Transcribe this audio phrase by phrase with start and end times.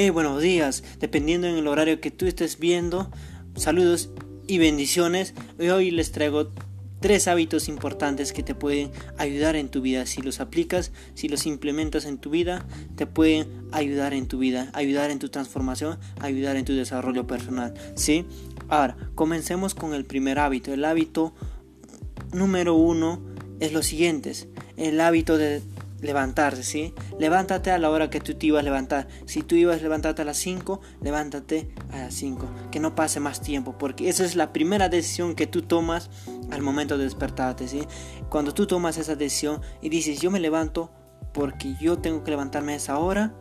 [0.00, 3.10] hey, buenos días, dependiendo en el horario que tú estés viendo.
[3.56, 4.10] Saludos
[4.46, 5.34] y bendiciones.
[5.58, 6.52] Hoy les traigo
[7.00, 10.06] tres hábitos importantes que te pueden ayudar en tu vida.
[10.06, 14.70] Si los aplicas, si los implementas en tu vida, te pueden ayudar en tu vida,
[14.72, 17.74] ayudar en tu transformación, ayudar en tu desarrollo personal.
[17.96, 18.24] ¿Sí?
[18.68, 20.72] Ahora, comencemos con el primer hábito.
[20.72, 21.34] El hábito
[22.32, 23.20] número uno
[23.58, 24.32] es lo siguiente.
[24.76, 25.60] El hábito de
[26.00, 26.94] levantarse, ¿sí?
[27.18, 29.08] Levántate a la hora que tú te ibas a levantar.
[29.26, 32.48] Si tú ibas a levantarte a las 5, levántate a las 5.
[32.70, 36.10] Que no pase más tiempo, porque esa es la primera decisión que tú tomas
[36.50, 37.82] al momento de despertarte, ¿sí?
[38.28, 40.90] Cuando tú tomas esa decisión y dices, yo me levanto
[41.32, 43.34] porque yo tengo que levantarme a esa hora,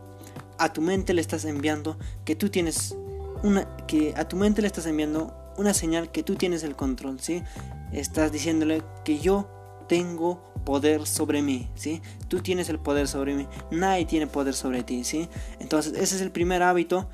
[0.60, 2.98] a tu mente le estás enviando que tú tienes
[3.44, 7.20] una que a tu mente le estás enviando una señal que tú tienes el control,
[7.20, 7.44] ¿sí?
[7.92, 9.57] Estás diciéndole que yo
[9.88, 12.02] tengo poder sobre mí, ¿sí?
[12.28, 15.30] Tú tienes el poder sobre mí, nadie tiene poder sobre ti, ¿sí?
[15.60, 17.10] Entonces, ese es el primer hábito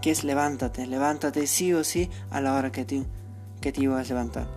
[0.00, 3.04] que es levántate, levántate sí o sí a la hora que te,
[3.60, 4.48] que te ibas a levantar.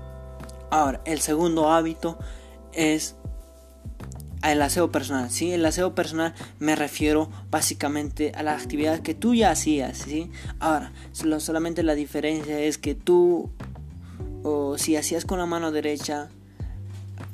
[0.69, 2.17] Ahora, el segundo hábito
[2.71, 3.15] es
[4.43, 5.51] el aseo personal, ¿sí?
[5.51, 10.31] El aseo personal me refiero básicamente a las actividades que tú ya hacías, ¿sí?
[10.59, 13.51] Ahora, solamente la diferencia es que tú,
[14.43, 16.29] o si hacías con la mano derecha,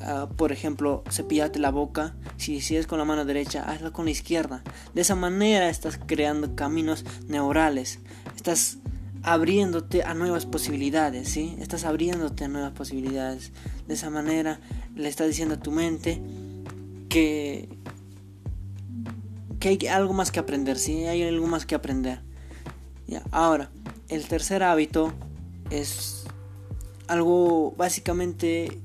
[0.02, 2.16] Ah, por ejemplo, cepillate la boca.
[2.38, 4.64] Si, si es con la mano derecha, hazlo con la izquierda.
[4.94, 8.00] De esa manera estás creando caminos neurales.
[8.36, 8.78] Estás
[9.24, 11.56] abriéndote a nuevas posibilidades, ¿sí?
[11.60, 13.52] Estás abriéndote a nuevas posibilidades.
[13.88, 14.60] De esa manera
[14.96, 16.22] le estás diciendo a tu mente
[17.10, 17.68] que,
[19.60, 21.06] que hay algo más que aprender, ¿sí?
[21.06, 22.22] Hay algo más que aprender.
[23.08, 23.70] Ya, ahora,
[24.10, 25.14] el tercer hábito
[25.70, 26.26] es
[27.08, 28.80] algo básicamente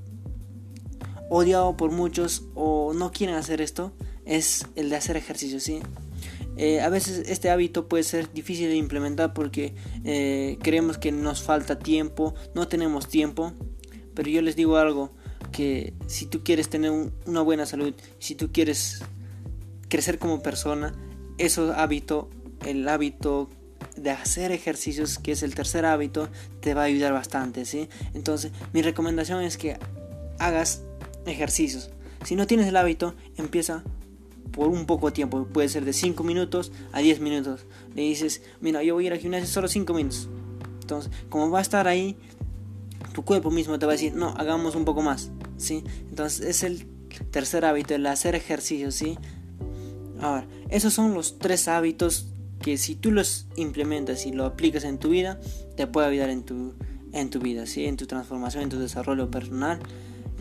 [1.33, 3.93] odiado por muchos o no quieren hacer esto
[4.27, 5.81] es el de hacer ejercicio, ¿sí?
[6.59, 9.75] Eh, a veces este hábito puede ser difícil de implementar porque
[10.05, 13.55] eh, creemos que nos falta tiempo, no tenemos tiempo,
[14.15, 15.11] pero yo les digo algo,
[15.51, 16.93] que si tú quieres tener
[17.25, 19.03] una buena salud, si tú quieres
[19.89, 20.95] crecer como persona,
[21.39, 22.29] eso hábito,
[22.67, 23.49] el hábito
[23.97, 26.29] de hacer ejercicios, que es el tercer hábito,
[26.61, 27.89] te va a ayudar bastante, ¿sí?
[28.13, 29.79] Entonces, mi recomendación es que
[30.39, 30.83] hagas
[31.27, 31.91] ejercicios.
[32.25, 33.83] Si no tienes el hábito, empieza
[34.53, 37.67] por un poco tiempo, puede ser de 5 minutos a 10 minutos.
[37.95, 40.29] Le dices, mira, yo voy a ir al gimnasio solo 5 minutos.
[40.81, 42.17] Entonces, como va a estar ahí,
[43.13, 45.31] tu cuerpo mismo te va a decir, no, hagamos un poco más.
[45.57, 45.83] ¿sí?
[46.11, 46.87] Entonces, es el
[47.31, 48.91] tercer hábito, el hacer ejercicio.
[48.91, 49.19] ¿sí?
[50.21, 52.27] Ahora, esos son los tres hábitos
[52.61, 55.41] que si tú los implementas y lo aplicas en tu vida,
[55.77, 56.75] te puede ayudar en tu,
[57.13, 57.87] en tu vida, ¿sí?
[57.87, 59.81] en tu transformación, en tu desarrollo personal.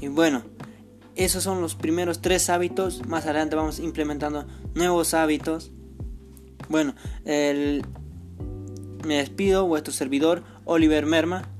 [0.02, 0.44] Y bueno,
[1.16, 3.06] esos son los primeros tres hábitos.
[3.08, 5.72] Más adelante vamos implementando nuevos hábitos.
[6.70, 6.96] Bueno,
[7.26, 7.82] me
[9.18, 11.51] despido, vuestro servidor Oliver Merma.